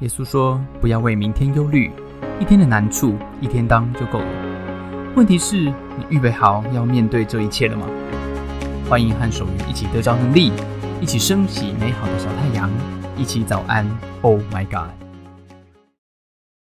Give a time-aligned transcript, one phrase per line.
[0.00, 1.90] 耶稣说：“不要为明天忧虑，
[2.40, 5.12] 一天的难处一天当就够了。
[5.16, 7.84] 问题是，你预备好要面对这一切了吗？”
[8.88, 10.52] 欢迎和守愚一起得着能力，
[11.00, 12.70] 一起升起美好的小太阳，
[13.16, 13.84] 一起早安。
[14.22, 14.94] Oh my God！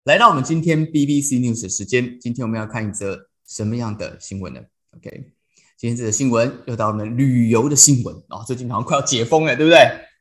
[0.05, 4.61] 来到我们今天 BBC News 的时间，今天我们要看一则什么样的新闻呢
[4.97, 5.11] ？OK，
[5.77, 8.43] 今天这则新闻又到我们旅游的新闻啊！
[8.47, 9.79] 最近好像快要解封了，对不对？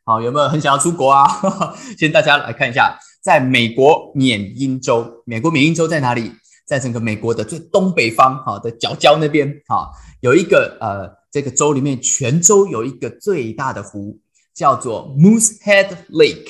[0.07, 1.27] 好，有没有很想要出国啊？
[1.97, 6.31] 先大家来看一下，在美国缅因州，美国缅因州在哪里？
[6.63, 9.89] 在整个美国的最东北方，哈的角角那边，哈
[10.21, 14.19] 有一个呃，这个州里面全州有一个最大的湖，
[14.53, 16.49] 叫做 Moosehead Lake，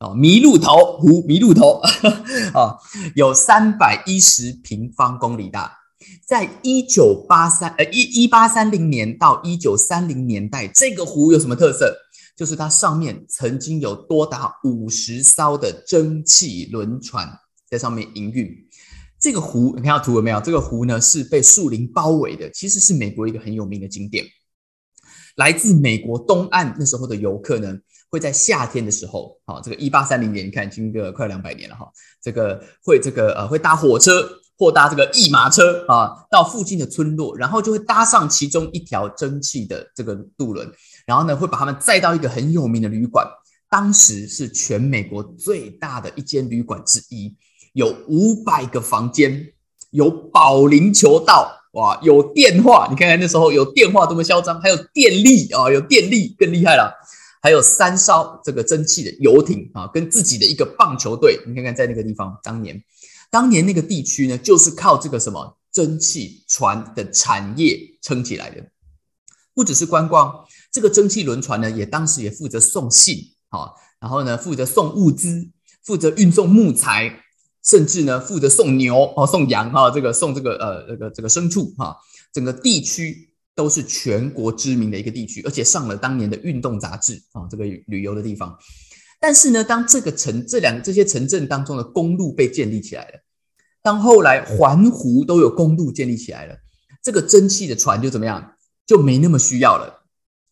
[0.00, 1.80] 哦，麋鹿头湖，麋鹿头，
[2.52, 2.76] 啊，
[3.16, 5.72] 有三百一十平方公里大，
[6.26, 11.96] 在一九八三呃一一八三零年到一九三零年代，这个湖有什么特色？
[12.40, 17.28] 就是它上面曾经有多达五十艘的蒸汽轮船
[17.68, 18.50] 在上面营运。
[19.20, 20.40] 这个湖，你看到图了没有？
[20.40, 24.24] 这个湖呢是被树林包围的，其实是美国一个很有名的景点。
[25.36, 27.76] 来自美国东岸那时候的游客呢，
[28.08, 31.92] 会在夏天的时候，啊，这个一八三零年，你看经个快两百年了哈，
[32.22, 34.26] 这个会这个呃会搭火车
[34.60, 40.70] 或搭这个驿马车啊，到附近的村落，然后就会搭上其中一条蒸汽的这个渡轮。
[41.06, 43.26] 然后呢，会把他们载到一个很有名的旅馆，
[43.70, 47.34] 当时是全美国最大的一间旅馆之一，
[47.72, 49.54] 有五百个房间，
[49.92, 56.92] 有保龄球道，哇，有电话，你看看那时候有电话多么嚣张，还有电力啊，有电力更厉害了，
[57.40, 62.80] 还有三艘这个蒸汽的游艇啊，跟自己的一个棒球队，你看看在那个地方，当年，
[63.30, 68.70] 当年那个地区呢，就是靠这个什么蒸汽船的产业撑起来的，
[69.54, 70.44] 不只是观光。
[70.72, 73.16] 这个蒸汽轮船呢，也当时也负责送信，
[73.48, 75.48] 好，然后呢负责送物资，
[75.84, 77.22] 负责运送木材，
[77.64, 81.96] 甚至呢负责送牛哦，送羊哈，这个送这个呃这个这个牲畜哈，
[82.32, 88.58] 整个地区都是全国知名的一个地区，而且上了当年的运动杂志啊，这个旅游的地方。
[89.20, 93.20] 但是呢，当这个城这两这些城镇当中的公路被建立起来了，
[93.82, 96.56] 当后来环湖都有公路建立起来了，
[97.02, 98.54] 这个蒸汽的船就怎么样，
[98.86, 100.04] 就没那么需要了。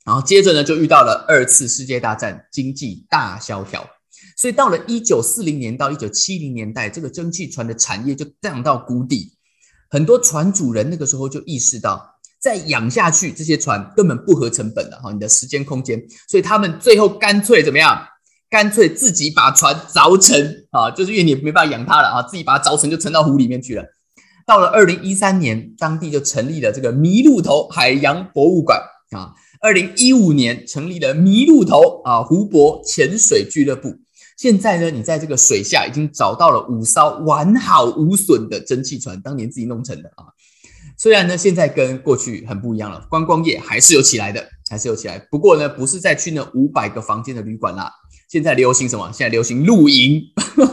[0.04, 3.88] 然后接着呢，就遇到了二次世界大战，经济大萧条，
[4.36, 9.32] 所以到了一九四零年到一九七零年代，这个蒸汽船的产业就降到谷底。
[9.90, 18.06] 很多船主人那个时候就意识到，再养下去这些船根本不合成本的哈，你的时间空间，所以他们最后干脆怎么样？
[18.50, 23.84] 干脆自己把船凿沉啊，就是因为你没办法养它了啊，自己把它凿沉就沉到湖里面去了。
[24.46, 29.34] 到了二零一三年，当地就成立了这个麋鹿头海洋博物馆啊。
[29.60, 33.94] 二零一五年成立了麋鹿头啊湖泊潜水俱乐部。
[34.36, 40.24] 现在呢，你在这个水下已经找到了五艘完好无损的蒸汽船，当年自己弄成的啊。
[40.96, 45.18] 虽然呢，现在跟过去很不一样了，观光业还是有起来的，还是有起来。
[45.30, 47.92] 不过呢，不是再去那五百个房间的旅馆啦，
[48.28, 49.10] 现在流行什么？
[49.12, 50.22] 现在流行露营。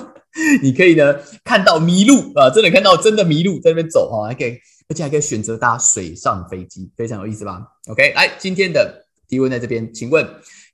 [0.61, 4.57] 你可以呢看到麋鹿啊，真的看到真的麋鹿在那边走啊，还可以。
[4.87, 10.23] 而且还可以选择搭水上飞机，非常有意思吧？OK，来今天的提问在这边，请问，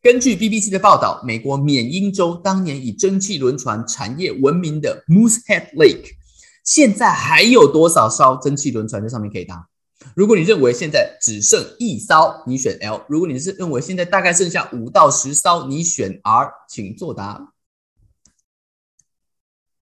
[0.04, 6.10] 根据 BBC 的报道，美国缅因州当年以蒸汽轮船产业闻名的 Moosehead Lake，
[6.66, 9.66] 现在还有多少艘蒸汽轮船在上面可以搭？
[10.16, 17.54] 如果你认为现在只剩一艘，你选 L；如果你是认为现在大概剩下五到十艘，你选 R，请作答。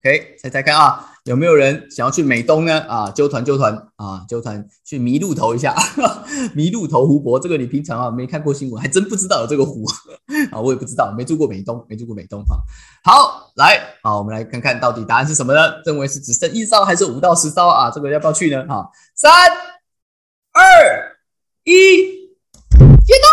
[0.03, 2.79] OK，猜猜看啊，有没有人想要去美东呢？
[2.81, 5.75] 啊，揪团揪团啊，揪团去麋鹿头一下，
[6.55, 7.39] 麋鹿头湖泊。
[7.39, 9.83] 这个你平常啊没看过新闻，还真不知道有这个湖
[10.53, 12.61] 啊，我也不知道，没住过美东，没住过美东啊。
[13.03, 15.59] 好，来啊，我们来看看到底答案是什么呢？
[15.83, 17.89] 认为是只剩一艘还是五到十艘啊？
[17.89, 18.63] 这个要不要去呢？
[18.67, 19.31] 哈，三
[20.57, 21.17] 二
[21.65, 22.31] 一，
[23.05, 23.29] 接单。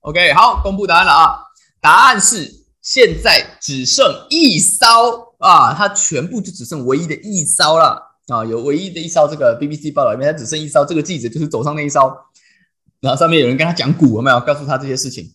[0.00, 1.38] OK，好，公布答案了啊，
[1.80, 2.50] 答案是
[2.82, 5.30] 现在只剩一艘。
[5.40, 7.98] 啊，它全部就只剩唯一的一艘了
[8.28, 8.44] 啊！
[8.44, 10.84] 有唯一的一艘，这个 BBC 报道里面，它只剩一艘。
[10.84, 12.14] 这个记者就是走上那一艘，
[13.00, 15.32] 然后上面有人跟他讲股，有没有告诉他这些事情？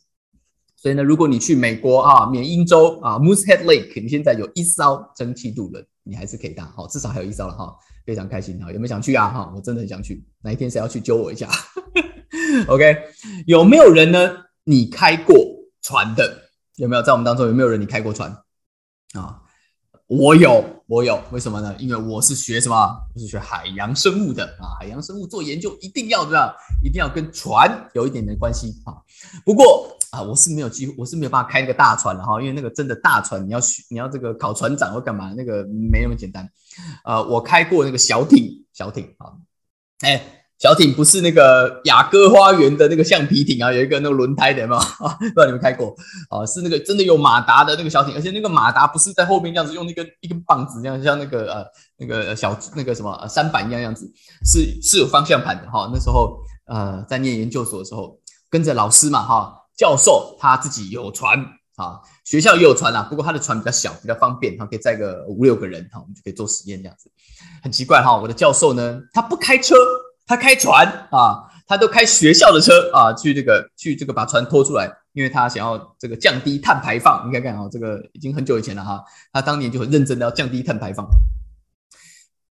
[0.75, 7.75] 所以呢，如果你去美国啊，缅因州啊，Moosehead Lake，你现在有一艘蒸汽渡轮，你还是可以搭，好，至少还有一艘了哈，
[8.06, 8.72] 非常开心哈！
[8.72, 9.30] 有没有想去啊？
[9.30, 11.50] 哈，我真的很想去，哪一天谁要去揪我一下？
[12.68, 12.96] OK，
[13.48, 14.38] 有没有人呢？
[14.63, 15.36] 你开过
[15.81, 17.02] 船的有没有？
[17.02, 18.31] 在我们当中有没有人你开过船
[19.13, 19.42] 啊？
[20.07, 21.75] 我有，我有，为什么呢？
[21.80, 22.75] 因为我是学什么？
[23.16, 24.78] 我是学海洋生物的啊！
[24.80, 26.54] 海洋生物做研究一定要这样，
[26.84, 28.94] 一定要跟船有一点点关系啊。
[29.44, 33.60] 不过啊，我是没有机会，我是没有办法开那个大船的哈，因为那个真的大船，你要
[33.90, 36.50] 你要这个考船长或干嘛，那个没那么简单。
[37.04, 39.34] 呃，我开过那个小艇，小艇啊，
[40.02, 40.42] 哎。
[40.57, 44.80] 小艇不是那个雅阁花园的那个橡皮艇啊，有一个那个轮胎的嘛，
[45.19, 45.94] 不知道你们开过
[46.30, 46.46] 啊？
[46.46, 51.66] 是那个真的有马达的那个小艇，而且那个马达不是在后面这样子用那个一根棒子这样，像那个呃
[51.98, 54.10] 那个小那个什么三板一样样子，
[54.46, 55.92] 是是有方向盘的哈。
[55.94, 58.18] 那时候呃在念研究所的时候，
[58.50, 61.39] 跟着老师嘛哈，教授他自己有船
[61.75, 67.10] 啊，学校也有船啊，不过他的船比较小，比较方便，他可以载个五六个人哈，我们就可以做实验这样子。
[67.62, 69.75] 很奇怪哈，我的教授呢，他不开车。
[70.27, 77.30] 他开船啊，他都开学校的车啊，去这个去这个把船拖出来，因为他想要这个降低碳排放。
[77.30, 81.07] 你看看啊，这个已经很久以前了哈，他当年就很认真的要降低碳排放。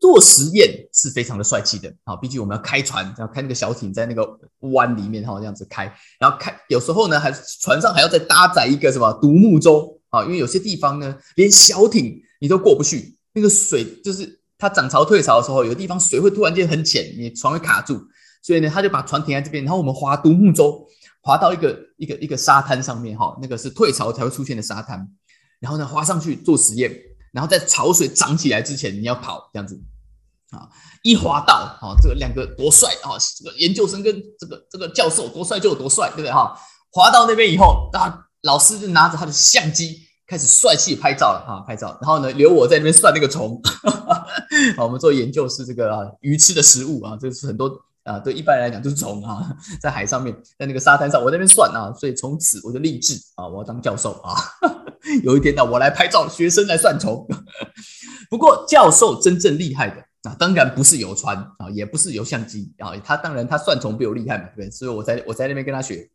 [0.05, 4.39] 做实验是非常的帅气的啊，毕竟我们要开船，要开那个小艇在那个
[4.73, 5.85] 湾里面哈，这样子开，
[6.19, 14.41] 然后开有时候呢，还船上还要再搭载一个什么独木舟啊，因为有些地方呢，连小艇你都过不去，那个水就是。
[14.57, 18.01] 它涨潮退潮的时候，有地方水会突然间很浅，你船会卡住，
[18.41, 20.87] 所以呢，他就把船停在这边，然后我们划独木舟，
[21.21, 25.07] 划到一个一个一个沙滩上面，哈，那个是退潮才会出现的沙滩，
[25.59, 26.91] 然后呢，划上去做实验，
[27.33, 29.79] 然后在潮水涨起来之前，你要跑这样子，
[30.55, 30.69] 啊，
[31.03, 36.57] 一滑到，啊，这个两个多帅啊，这个研究生跟这个这个教授多帅就有多帅，对不对哈？
[36.93, 40.01] 滑到那边以后，那老师就拿着他的相机。
[40.27, 43.61] 开始帅气拍照了哈，拍照，然后呢，留我在那边算那个虫。
[44.75, 47.71] 好，我们做研究是这个啊，鱼吃的食物啊，这是很多
[48.05, 49.47] 啊，对一般人来讲就是虫啊，
[49.83, 54.35] 在海上面，在那个沙滩上，我在那边算啊，所以从此我就立志啊，我要当教授啊。
[55.23, 57.29] 有一天呢，我来拍照，学生来算虫。
[58.31, 64.71] 不过教授真正厉害的啊，当然不是有船啊，也不是有相机啊，他当然他算虫比我厉害嘛，对？
[64.71, 66.11] 所以我在我在那边跟他学。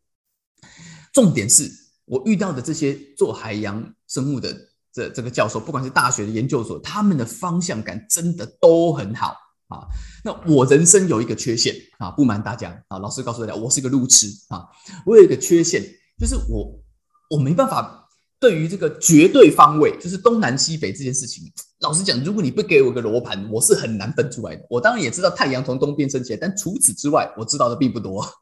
[1.12, 1.70] 重点是。
[2.06, 4.52] 我遇到的这些做海洋生物的
[4.92, 9.36] 这这个教授，不管是大学的研究所，他们的方向感真的都很好
[9.68, 9.86] 啊。
[10.24, 14.66] 那我人生有一个缺陷啊，不瞒大家啊，老师告诉大家，我是个路痴啊。
[15.06, 15.84] 我有一个缺陷，
[16.18, 16.82] 就是我
[17.30, 17.99] 我没办法
[18.40, 21.44] 对于这个绝对方位，就是东南西北这件事情，
[21.80, 24.66] 老实讲，如果你不给我个罗盘，我是很难分出来的。
[24.70, 28.22] 我当然也知道太阳从东边升起来，但除此之外，我知道的并不多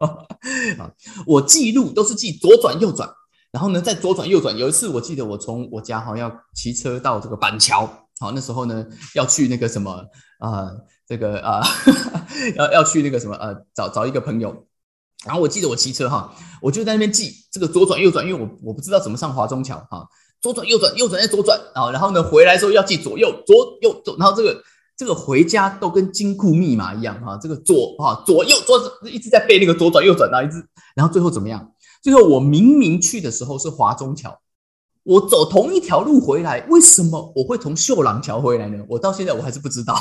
[0.79, 0.91] 啊。
[1.27, 3.11] 我记录都是记左转右转。
[3.51, 4.57] 然后呢，再左转右转。
[4.57, 7.87] 有一次，我记得我从我家好像要骑车到这个板桥，
[8.21, 10.05] 好，那时候呢要去那个什么
[10.39, 10.71] 啊，
[11.09, 11.61] 这个啊，
[12.57, 14.68] 要要去那个什么呃，找找一个朋友。
[15.25, 20.07] 然后我记得我骑车哈，我就在那边记这个左转右转，因为我我不知道怎么上华中桥哈，
[20.41, 21.91] 左转右转右转再左转啊。
[21.91, 24.63] 然后呢回来的时候要记左右左右左，然后这个
[24.97, 31.73] 这个回家都跟金库密码一样哈，这个左哈左右左一直在背那个左转右转啊，一直，然后最后怎么样？
[32.01, 34.39] 最后，我明明去的时候是华中桥，
[35.09, 38.85] 我走同一条路回来，为什么我会从秀朗桥回来呢？
[38.87, 39.99] 我到现在我还是不知道。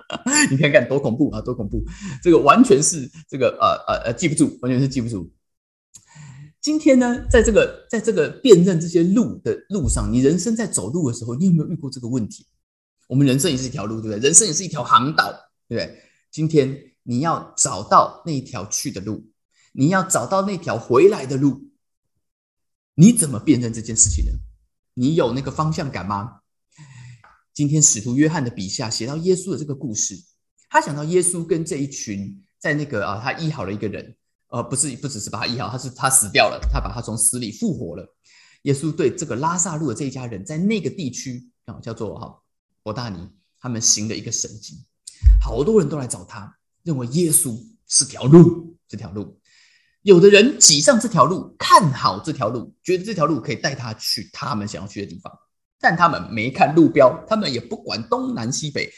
[0.50, 1.84] 你看看多恐怖啊，多恐怖！
[2.22, 5.30] 这个完全是这个呃呃呃记不住，完全是记不住。
[6.62, 12.46] 今天呢，在这个在这个辨认这些路的路上，你人生在走路的时候，你有没有遇过这个问题？
[13.08, 14.18] 我们人生也是一条路，对不对？
[14.20, 15.30] 人生也是一条航道，
[15.68, 15.98] 对不对？
[16.30, 19.22] 今天你要找到那一条去的路。
[19.74, 21.60] 你要找到那条回来的路，
[22.94, 24.32] 你怎么辨认这件事情呢？
[24.98, 26.40] 你有那个方向感吗？
[27.52, 30.18] 今天使徒约翰的笔下写到耶稣的这个故事，
[30.70, 34.16] 他想到耶稣跟这一群在那个啊，他医好了一个人，
[34.48, 38.10] 呃，不是不只是把他医好，他是他死掉了，他把他从死里复活了。
[38.62, 42.42] 耶稣对这个拉萨路的这一家人，在那个地区啊，叫做哈
[42.82, 43.28] 伯大尼，
[43.60, 44.82] 他们行了一个神迹，
[45.42, 47.54] 好多人都来找他，认为耶稣
[47.86, 49.38] 是条路，这条路。
[50.06, 55.32] 有的人挤上这条路，看好这条路，觉得这条路可以带他去他们想要去的地方，
[55.80, 58.88] 但他们没看路标，他们也不管东南西北，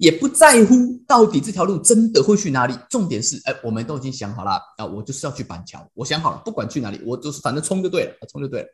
[0.00, 0.74] 也不在乎
[1.06, 2.76] 到底这条路真的会去哪里。
[2.90, 8.68] 重点是，哎，我们都已经想好了啊，我就是要去板桥，我想好了，不管去哪里，我就是反正冲就对了，冲就对了。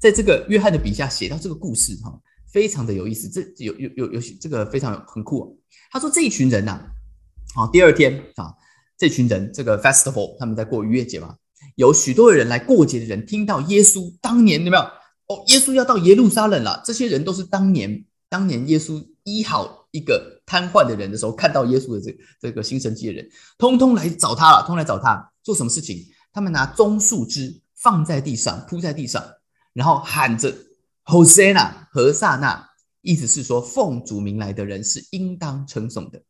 [0.00, 2.16] 在这个约翰的笔下写到这个故事哈，
[2.52, 5.58] 非常的有意思，这有有有有这个非常很酷。
[5.90, 6.80] 他说这一群人呐，
[7.56, 8.54] 好，第二天啊。
[8.98, 11.36] 这群人，这个 festival，他们在过逾越节嘛？
[11.76, 14.82] 有许多人来过节的人，听到耶稣当年有没有？
[15.28, 16.82] 哦，耶稣要到耶路撒冷了。
[16.84, 26.04] 这些人都是当年，当年耶稣医好一个瘫痪的人的时候，看到耶稣的这这个新神迹的人，通通来找他了，通来找他做什么事情？
[26.32, 29.24] 他们拿棕树枝放在地上，铺在地上，
[29.74, 30.52] 然后喊着
[31.04, 32.68] Hosanna 何萨那，
[33.02, 36.22] 意思是说奉主名来的人是应当称颂的。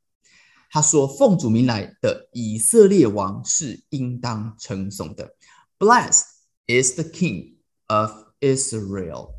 [0.71, 5.35] 他说：“奉主名来的以色列王是应当称颂的。
[5.79, 6.23] Bless
[6.67, 7.57] is the King
[7.87, 8.11] of
[8.41, 9.31] Israel。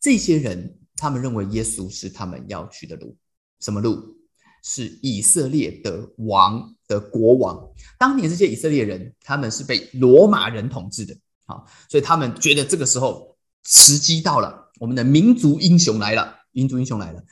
[0.00, 3.16] 这些人他们认为耶稣是他们要去的路，
[3.60, 4.16] 什么路？
[4.62, 7.70] 是以色列的王的国王。
[7.98, 11.14] 当年这些以色列人他们是被罗马人统治的，
[11.44, 17.22] 好，所以他们觉得这个时候时机到了，我们的民族英雄来了，民族英雄来了。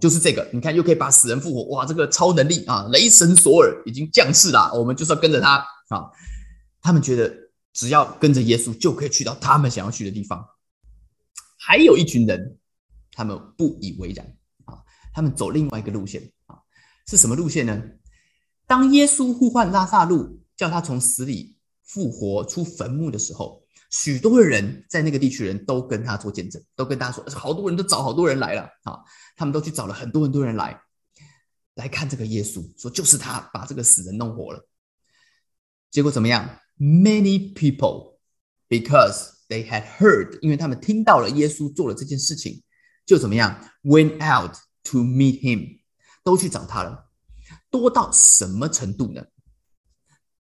[0.00, 2.86] 就是这个，你看又可以把死人复活，哇，这个超能力啊！
[2.92, 5.56] 雷神索尔已经降世了，我们就是要跟着他
[5.88, 6.10] 啊！
[6.80, 7.32] 他们觉得
[7.72, 10.46] 只要跟着耶稣，就可以去到他们想要去的地方。
[11.58, 12.58] 还有一群人，
[13.12, 14.26] 他们不以为然
[14.64, 14.78] 啊，
[15.12, 16.56] 他们走另外一个路线啊，
[17.06, 17.82] 是什么路线呢？
[18.66, 23.62] 当耶稣呼唤拉萨路，叫他从死里复活出坟墓的时候。
[23.90, 28.98] 许多的人在那个地区人都跟他做见证，都跟大家说，好多人都找好多人来了啊！
[29.34, 30.78] 他们都去找了很多很多人来
[31.74, 34.68] 来看这个耶稣，说就是他把这个死人弄活了。
[35.90, 38.18] 结果怎么样？Many people
[38.68, 42.62] because they had heard，因为他们听到了耶稣做了这件事情，
[43.06, 44.54] 就怎么样？Went out
[44.84, 45.80] to meet him，
[46.22, 47.06] 都去找他了。
[47.70, 49.24] 多到什么程度呢？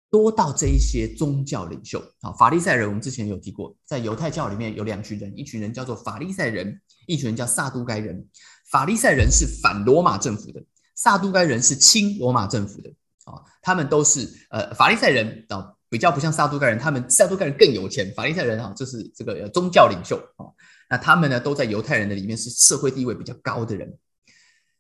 [0.09, 8.27] 多到这一些宗教领袖啊，法利赛人，我们之前有提过，在犹太教里面有两群人，一群人叫做法利赛人，一群人叫撒都该人。
[8.71, 10.63] 法利赛人是反罗马政府的，
[10.95, 12.91] 撒都该人是亲罗马政府的
[13.25, 13.43] 啊。
[13.61, 20.47] 他们都是呃，法利赛人啊，比较不像撒都该人，他们撒都该人更有钱，法利赛人啊，就是这个宗教领袖啊。
[20.89, 23.99] 那他们呢，都在犹太人的里面是社会地位比较高的人，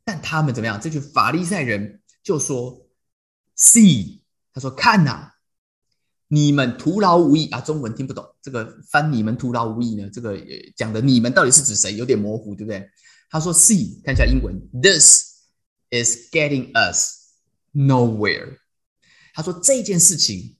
[0.04, 0.80] 但他们怎么样？
[0.80, 2.87] 这群法利赛人就说
[3.56, 4.21] ：“See。”
[4.57, 5.33] 他说：“看呐，
[6.29, 7.61] 你们徒劳无益啊！
[7.61, 10.09] 中文听不懂，这个翻‘你们徒劳无益’呢？
[10.09, 10.35] 这个
[10.75, 11.95] 讲的‘你们’到底是指谁？
[11.95, 12.89] 有点模糊，对不对？”
[13.29, 15.43] 他说：“See，看一下英文，This
[15.91, 17.35] is getting us
[17.75, 18.57] nowhere。”
[19.35, 20.57] 他说这件事情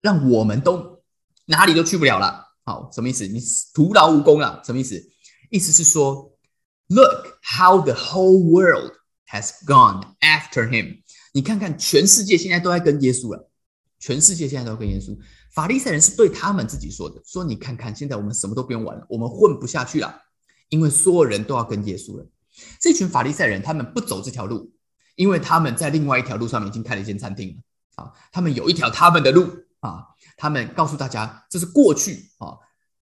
[0.00, 1.04] 让我们都
[1.44, 2.44] 哪里都去不了了。
[2.64, 3.28] 好，什么意思？
[3.28, 3.40] 你
[3.72, 4.60] 徒劳无功了？
[4.66, 5.00] 什么意思？
[5.48, 6.36] 意思是说
[6.88, 8.94] ，Look how the whole world
[9.28, 11.01] has gone after him。
[11.32, 13.48] 你看看，全世界现在都在跟耶稣了。
[13.98, 15.16] 全世界现在都跟耶稣。
[15.52, 20.22] 法利赛人是对他们自己说的，说你看看，现在我们什么都不用玩了，我们混不下去了，
[20.70, 22.26] 因为所有人都要跟耶稣了。
[22.80, 24.72] 这群法利赛人他们不走这条路，
[25.14, 28.12] 因为他们在另外一条路上面已经开了一间餐厅了啊。
[28.32, 29.46] 他们有一条他们的路
[29.80, 30.04] 啊，
[30.36, 32.58] 他们告诉大家这是过去啊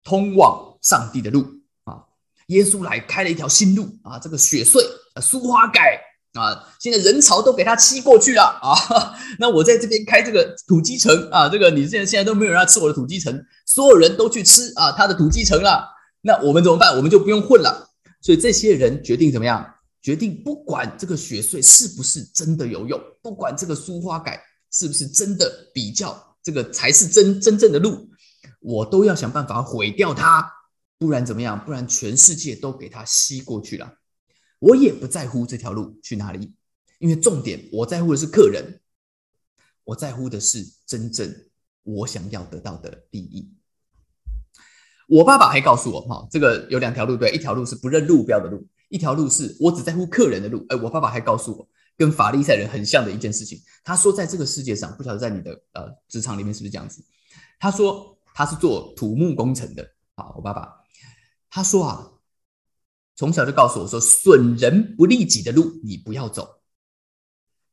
[0.04, 1.46] 通往上帝的路
[1.84, 2.04] 啊。
[2.48, 6.11] 耶稣来开了一条新路啊，这个雪穗啊，苏花改。
[6.34, 8.72] 啊，现在人潮都给他吸过去了啊！
[9.38, 15.88] 那我在这边开这个土鸡城啊，这个你现在现在都没有人要吃我的土鸡城，所有人都去吃啊他的土鸡城了。
[16.22, 16.96] 那我们怎么办？
[16.96, 17.90] 我们就不用混了。
[18.20, 19.74] 所以这些人决定怎么样？
[20.00, 28.08] 决定不管这个雪穗是不是真的有用，不管这个苏花改是不是真的比较这个才是真真正的路，
[28.60, 30.50] 我都要想办法毁掉它，
[30.98, 31.62] 不然怎么样？
[31.64, 33.92] 不然全世界都给它吸过去了。
[34.62, 36.54] 我也不在乎这条路去哪里，
[37.00, 38.80] 因为重点我在乎的是客人，
[39.82, 41.34] 我在乎的是真正
[41.82, 43.52] 我想要得到的利益。
[45.08, 50.64] 我爸爸还告诉我，哈，这个有两条路，对，一条路是不认路标的路，一条路是我只在乎客人的路。
[50.68, 53.60] 哎，我爸爸还告诉我，跟法利赛人很像的一件事情。
[53.82, 57.04] 他说，在这个世界上，不晓得在你的呃职场里面是不是这样子？
[57.58, 60.72] 他说他是做土木工程的，好，我爸爸
[61.50, 62.11] 他说啊。
[63.14, 66.48] 从小就告诉我说：“损人不利己的路，你不要走。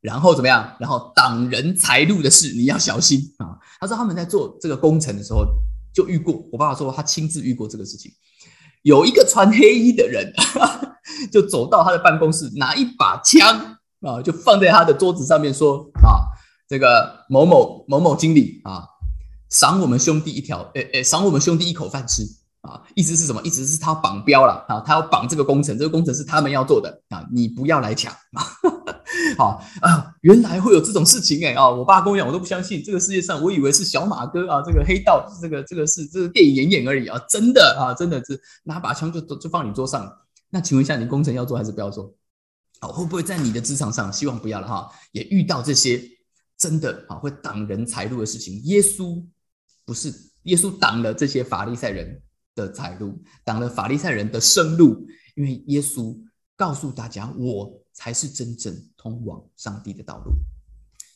[0.01, 0.75] 然后怎么样？
[0.79, 5.46] 然后挡人财路的事，你要小心啊！”他说他们在做这个工程的时候
[5.93, 6.36] 就遇过。
[6.51, 8.12] 我爸爸说他亲自遇过这个事情。
[8.84, 10.31] 有一个穿黑衣的人
[11.31, 16.31] 就走到他的办公室，拿一把枪啊，就放在他的桌子上面说：“啊，
[16.67, 18.88] 这个某某某某经理啊，
[19.50, 22.24] 赏我们兄弟一条，诶诶，赏我们兄弟一口饭吃。”
[22.61, 23.41] 啊，意思是什么？
[23.43, 28.43] 意思是他绑标了啊，他要绑这个工程，这个工程是他们要做的啊，你不要来抢啊！
[29.37, 31.69] 好啊，原来会有这种事情哎啊！
[31.69, 40.11] 我爸跟我讲，我都不相信，这个世界上我以为是小马哥啊，这个黑道，这个这个是这个电影演演而已啊，真的啊，真的是拿把枪就就放你桌上。
[40.49, 42.13] 那请问一下，你工程要做还是不要做？
[42.81, 46.01] 好，会不会在你的职场上，希望不要了哈，也遇到这些
[46.57, 48.61] 真的啊会挡人财路的事情？
[48.65, 49.23] 耶稣
[49.85, 50.13] 不是
[50.43, 52.21] 耶稣挡了这些法利赛人。
[52.65, 56.17] 的财路挡了法利赛人的生路，因为耶稣
[56.55, 60.31] 告诉大家，我才是真正通往上帝的道路。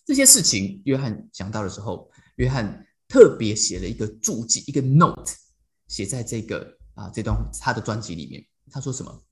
[0.06, 5.34] 这些事情，约翰想到的时候，约翰特别写了一个注记，一个 note，
[5.88, 8.46] 写在这个啊这段他的专辑里面。
[8.72, 9.24] 他说什么？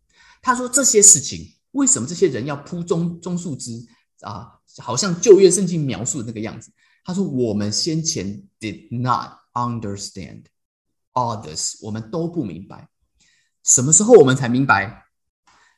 [0.41, 3.85] 他说这些事情，为什么这些人要铺棕棕树枝
[4.21, 4.59] 啊？
[4.77, 6.71] 好像旧约圣经描述的那个样子。
[7.03, 10.43] 他说我们先前 did not understand
[11.13, 12.89] all this，我们都不明白。
[13.63, 15.05] 什么时候我们才明白？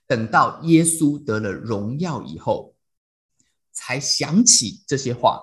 [0.08, 2.76] 等到耶稣得了荣耀以后，
[3.72, 5.42] 才想起这些话。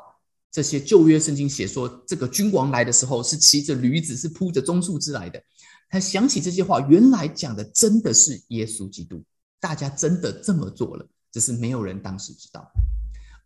[0.50, 5.40] 这些旧约圣经写说，这个君王来的时候是骑着驴子，是铺着棕树枝来的。
[5.88, 9.22] 他想起这些话，原来讲的真的是耶稣基督。
[9.60, 12.70] 大家真的这么做了，只是没有人当时知道。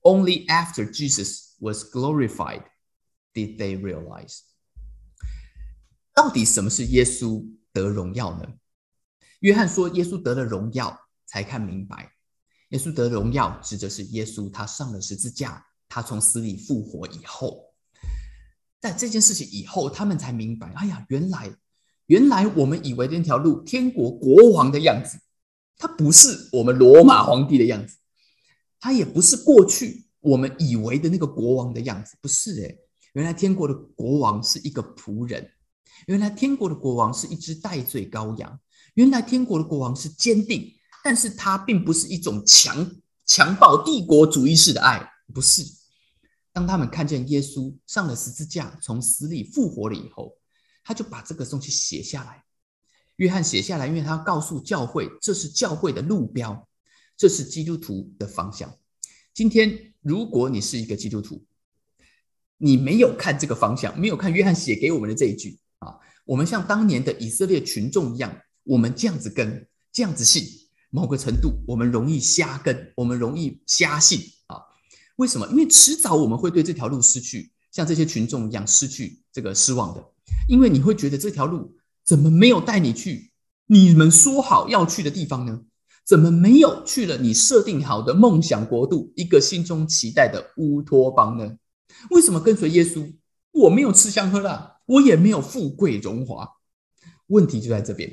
[0.02, 2.64] Only after Jesus was glorified
[3.34, 4.38] did they realize。
[6.14, 8.46] 到底什么是耶稣得荣耀呢？
[9.40, 12.12] 约翰说，耶稣得了荣耀才看明白。
[12.70, 15.66] 耶稣得荣耀，指的是耶稣他上了十字架。
[15.86, 17.72] 他从死里复活以后，
[18.80, 21.54] 在这件事情以后，他们才明白：哎呀，原来，
[22.06, 25.20] 原来我们以为的那条路，天国国王的样子，
[25.76, 27.98] 它不是我们罗马皇帝的样子，
[28.80, 32.78] 它也不是过去我们以为的那个国王的样子，不是诶，
[33.12, 35.48] 原来天国的国王是一个仆人，
[36.06, 38.60] 原来天国的国王是一只戴罪羔羊，
[38.94, 42.90] 原来天国的国王是坚定，但是他并不是一种强
[43.26, 45.64] 强暴帝国主义式的爱，不是。
[46.52, 50.36] 当他们看见耶稣上了十字架，从死里复活了以后，
[50.84, 52.44] 他就把这个东西写下来。
[53.16, 56.68] 约翰写下来，因为他要告诉教会，这是教会的路标，
[57.16, 58.76] 这是基督徒的方向。
[59.32, 61.44] 今天，如果你是一个基督徒，
[62.58, 65.58] 你没有看这个方向，没有看约翰写给我们的这一句，
[66.24, 70.42] 我们像当年的以色列群众一样，我们这样子跟，这样子信，
[70.90, 74.56] 某个程度，我们容易瞎跟，我们容易瞎信啊。
[75.16, 75.46] 为什么？
[75.48, 80.04] 因为迟早我们会对这条路失去，像这些群众一样失去这个失望的。
[80.48, 83.30] 因为你会觉得这条路怎么没有带你去
[83.66, 85.60] 你们说好要去的地方呢？
[86.06, 91.56] 怎么没有去了你设定好的梦想国度，一个心中期待的乌托邦呢？
[92.10, 93.10] 为什么跟随耶稣，
[93.52, 96.48] 我没有吃香喝辣，我也没有富贵荣华？
[97.28, 98.10] 问题就在这边，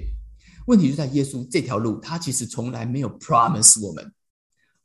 [0.67, 4.13] 问题就在耶稣这条路，他其实从来没有 promise 我们。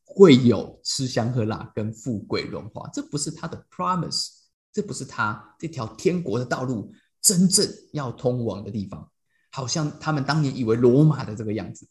[0.08, 4.28] 会有吃香喝辣跟富贵荣华，这不是他的 promise，
[4.72, 9.10] 这不是他这条天国的道路真正要通往的地方。
[9.50, 11.86] 好像他们当年以为罗马的这个样子。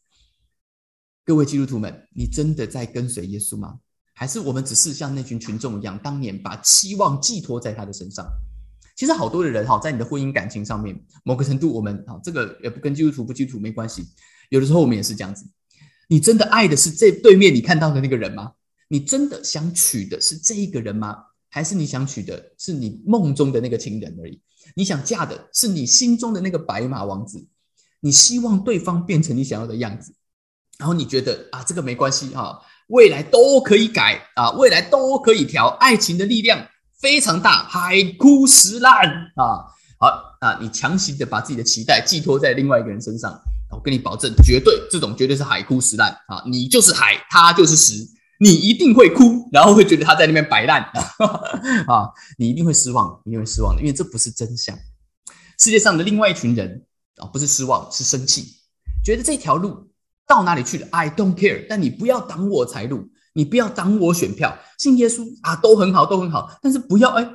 [1.24, 3.78] 各位基督徒们，你真的在跟随耶稣吗？
[4.14, 8.26] 还是我们只是像那群群众一样，当年把期望寄托在他的身上？
[8.96, 14.04] 其实好多的人哈，在你的婚姻感情上面，某个程度，我们哈这个也不跟基督徒不基督徒没关系。
[14.48, 15.46] 有的时候我们也是这样子。
[16.08, 18.52] 你真的爱的是这对面你看到的那个人吗？
[18.88, 21.16] 你真的想娶的是这一个人吗？
[21.48, 24.40] 还是你想娶的是你梦中的那个情人而已？
[24.74, 27.46] 你想嫁的是你心中的那个白马王子？
[28.00, 30.14] 你希望对方变成你想要的样子，
[30.78, 36.68] 然后你觉得啊，这个没关系啊，未来都可以改啊，未来都可以调，爱情的力量
[37.00, 39.06] 非常大，海枯石烂
[39.36, 39.66] 啊！
[39.98, 43.38] 好啊，你强行的把自己的期待寄托在另外一个人身上。
[43.70, 46.42] 我跟你保证，绝对这种绝对是海枯石烂啊！
[46.46, 47.94] 你就是海，他就是石，
[48.38, 50.82] 你一定会哭，然后会觉得他在那边摆烂
[51.88, 52.08] 啊！
[52.38, 54.78] 你一定会失望，一定会失望的，因为这不是真相。
[55.58, 58.56] 世界上的另外一群人啊，不是失望，是生气，
[59.04, 59.88] 觉得这条路
[60.26, 67.30] 到哪里去了？I don't care，但你不要挡我财路，你不要挡我选票，信耶稣啊，都很好，都很好，但是不要哎，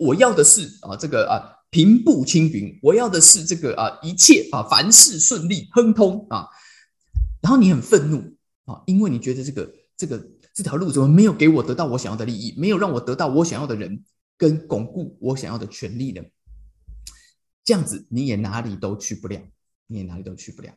[0.00, 1.52] 我要的是啊，这个啊。
[1.74, 6.46] 平步青云，我要的是这个啊，一切啊，凡事顺利亨通啊。
[7.42, 8.18] 然后你很愤怒
[8.64, 14.04] 啊，因为你觉得这个这个这条路怎么没有给我得到我想要的利益，没有让我得到我想要的人
[14.38, 16.22] 跟巩固我想要的权利呢？
[17.64, 19.40] 这样子你也哪里都去不了，
[19.88, 20.72] 你也哪里都去不了。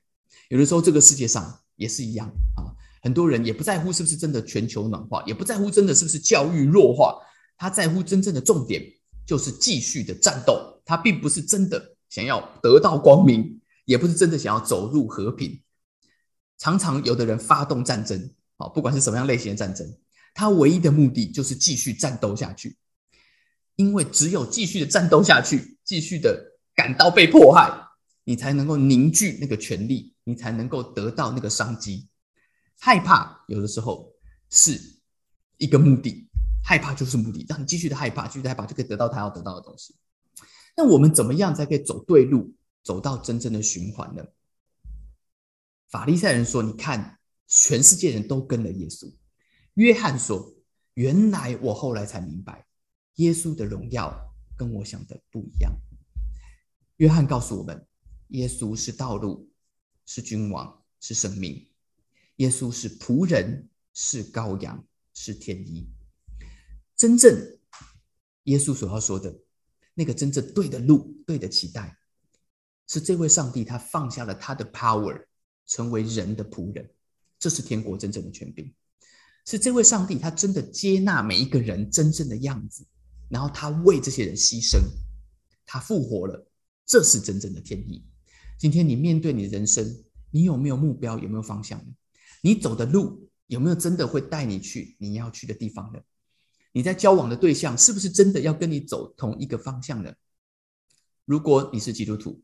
[0.49, 2.73] 有的时候这个世界上也是一样啊，
[3.07, 7.17] 很多人也不在乎是不是真的全球暖化，也不在乎真的是不是教育弱化，
[7.57, 8.83] 他在乎真正的重点
[9.25, 10.81] 就是继续的战斗。
[10.83, 15.57] 他并不是真的想要得到光明，也不是真的想要走入和平。
[16.57, 19.89] 常常有的人发动战争，啊，不管是什么样类型的战争，
[20.33, 22.75] 他唯一的目的就是继续战斗下去。
[23.77, 27.71] 因为只有继续的战斗下去，继续的感到被迫害，
[28.25, 32.09] 你才能够凝聚那个权力，你才能够得到那个商机。
[32.79, 34.13] 害怕有的时候
[34.49, 34.79] 是
[35.57, 36.29] 一个目的，
[36.63, 39.95] 害怕就是目的，让你继续的害怕，继续的害怕就可以得到他要得到的东西。
[40.75, 44.23] 那我们怎么样才可以走对路，走到真正的循环呢？
[45.89, 49.11] 法利赛人说：“你看，全世界人都跟了耶稣。”
[49.75, 50.53] 约翰说
[50.95, 52.65] ：“原来我后来才明白，
[53.15, 54.13] 耶稣的荣耀
[54.57, 55.71] 跟我想的不一样。”
[56.97, 57.87] 约翰告诉我们：
[58.29, 59.49] 耶稣是道路，
[60.05, 61.66] 是君王，是生命；
[62.38, 65.88] 耶稣是仆人，是羔羊，是天意。
[66.95, 67.60] 真正
[68.43, 69.36] 耶稣所要说的。
[70.00, 71.97] 那个真正对的路、对的期待，
[72.88, 75.26] 是这位上帝他放下了他的 power，
[75.65, 76.88] 成为人的仆人，
[77.39, 78.71] 这是天国真正的权柄。
[79.47, 82.86] 是这位上帝他真的接纳每一个人真正的样子，
[83.28, 84.78] 然后他为这些人牺牲，
[85.65, 86.47] 他复活了，
[86.86, 88.06] 这是真正的天意。
[88.60, 91.17] 今天你面对你的人生，你有没有目标？
[91.17, 91.95] 有没有方向呢？
[92.41, 96.00] 你走的路有没有真的会带你去你要去的地方呢？
[96.73, 100.13] 你在交往的对象是不是真的要跟你走同一个方向呢？
[101.26, 102.41] 如果你是基督徒，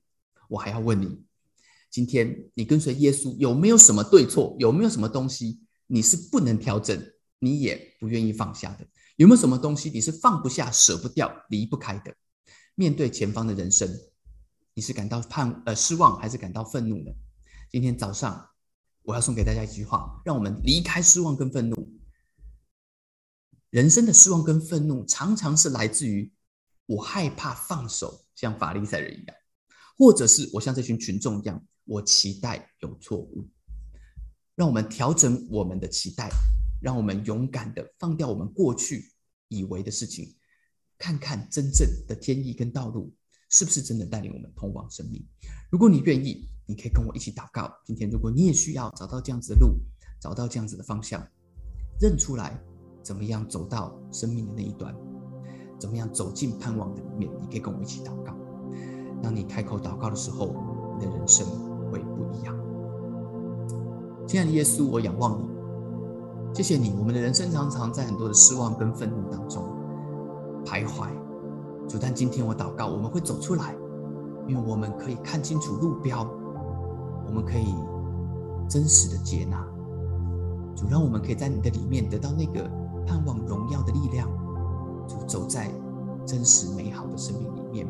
[0.49, 1.23] 我还要问你：
[1.89, 4.55] 今天你跟随耶稣有没有什么对错？
[4.59, 6.99] 有没有什么东西你是不能调整，
[7.39, 8.87] 你也不愿意放下的？
[9.17, 12.15] 有没有什么东西你是放不下、舍不掉、离不开的？
[12.75, 13.87] 面对前方的人生，
[14.73, 17.11] 你是感到盼呃失望，还是感到愤怒呢？
[17.69, 18.49] 今天早上
[19.03, 21.93] 我要送给大家一句话：让我们离开失望跟愤怒。
[23.69, 26.31] 人生的失望跟愤怒，常常是来自于
[26.85, 29.35] 我害怕放手，像法利赛人一样，
[29.97, 33.49] 或者是我像这群群众一样，我期待有错误。
[34.55, 36.29] 让我们调整我们的期待，
[36.79, 39.11] 让我们勇敢的放掉我们过去
[39.47, 40.33] 以为的事情，
[40.97, 43.13] 看看真正的天意跟道路
[43.49, 45.27] 是不是真的带领我们通往生命。
[45.71, 47.71] 如果你愿意，你可以跟我一起祷告。
[47.85, 49.75] 今天，如果你也需要找到这样子的路，
[50.19, 51.21] 找到这样子的方向，
[51.99, 52.59] 认出来。
[53.03, 54.95] 怎么样走到生命的那一端？
[55.77, 57.29] 怎么样走进盼望的里面？
[57.41, 58.33] 你可以跟我一起祷告。
[59.21, 60.55] 当你开口祷告的时候，
[60.97, 61.45] 你的人生
[61.91, 62.57] 会不一样。
[64.25, 65.45] 亲爱的耶稣，我仰望你，
[66.55, 66.95] 谢谢你。
[66.97, 69.61] 我们的人生常常在很多的失望跟愤怒当中
[70.65, 71.09] 徘徊。
[71.89, 73.75] 主，但今天我祷告，我们会走出来，
[74.47, 76.25] 因为我们可以看清楚路标，
[77.25, 77.73] 我们可以
[78.69, 79.63] 真实的接纳。
[80.75, 82.69] 主，让我们可以在你的里面得到那个。
[83.05, 84.29] 盼望荣耀的力量，
[85.05, 85.69] 就走在
[86.25, 87.85] 真实美好的生命里面。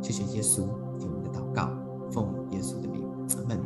[0.00, 0.62] 谢谢耶稣
[0.98, 1.70] 听我们的祷告，
[2.10, 3.60] 奉耶稣的名，阿门。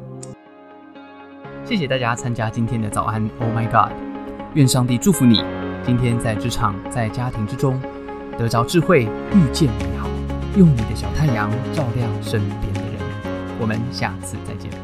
[1.65, 3.93] 谢谢大家参加今天的早安，Oh my God！
[4.55, 5.41] 愿上帝祝福你，
[5.87, 7.81] 今天在职场、在家庭之中
[8.37, 10.09] 得着智慧，遇见美好，
[10.57, 12.99] 用你的小太阳照亮身边的人。
[13.61, 14.82] 我们下次再见。